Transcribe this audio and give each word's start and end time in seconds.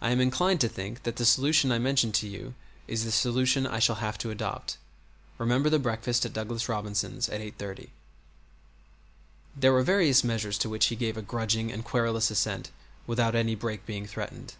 I 0.00 0.10
am 0.10 0.22
inclined 0.22 0.58
to 0.62 0.70
think 0.70 1.02
that 1.02 1.16
the 1.16 1.26
solution 1.26 1.70
I 1.70 1.78
mentioned 1.78 2.14
to 2.14 2.26
you 2.26 2.54
is 2.88 3.04
the 3.04 3.12
solution 3.12 3.66
I 3.66 3.78
shall 3.78 3.96
have 3.96 4.16
to 4.20 4.30
adopt. 4.30 4.78
Remember 5.36 5.68
the 5.68 5.78
breakfast 5.78 6.24
at 6.24 6.32
Douglas 6.32 6.66
Robinson's 6.66 7.28
at 7.28 7.42
8:30." 7.42 7.90
There 9.54 9.74
were 9.74 9.82
various 9.82 10.24
measures 10.24 10.56
to 10.56 10.70
which 10.70 10.86
he 10.86 10.96
gave 10.96 11.18
a 11.18 11.20
grudging 11.20 11.70
and 11.70 11.84
querulous 11.84 12.30
assent 12.30 12.70
without 13.06 13.34
any 13.34 13.54
break 13.54 13.84
being 13.84 14.06
threatened. 14.06 14.54